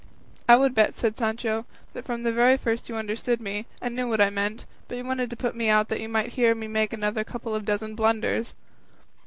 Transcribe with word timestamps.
"I 0.49 0.55
would 0.55 0.73
bet," 0.73 0.95
said 0.95 1.15
Sancho, 1.15 1.67
"that 1.93 2.05
from 2.05 2.23
the 2.23 2.33
very 2.33 2.57
first 2.57 2.89
you 2.89 2.95
understood 2.95 3.39
me, 3.39 3.67
and 3.79 3.95
knew 3.95 4.09
what 4.09 4.19
I 4.19 4.31
meant, 4.31 4.65
but 4.87 4.97
you 4.97 5.05
wanted 5.05 5.29
to 5.29 5.35
put 5.35 5.55
me 5.55 5.69
out 5.69 5.89
that 5.89 5.99
you 6.01 6.09
might 6.09 6.33
hear 6.33 6.55
me 6.55 6.67
make 6.67 6.91
another 6.91 7.23
couple 7.23 7.53
of 7.53 7.65
dozen 7.65 7.93
blunders." 7.93 8.55